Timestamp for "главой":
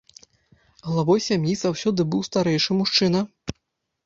0.91-1.19